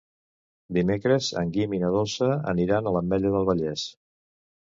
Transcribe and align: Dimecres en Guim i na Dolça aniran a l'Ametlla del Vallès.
Dimecres 0.77 1.27
en 1.41 1.51
Guim 1.57 1.75
i 1.77 1.81
na 1.83 1.91
Dolça 1.97 2.29
aniran 2.53 2.89
a 2.89 2.93
l'Ametlla 2.95 3.35
del 3.35 3.49
Vallès. 3.51 3.87